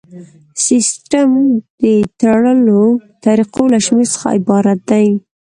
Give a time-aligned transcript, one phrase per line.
[0.65, 1.31] سیسټم
[1.81, 1.83] د
[2.19, 2.83] تړلو
[3.25, 5.07] طریقو له شمیر څخه عبارت دی.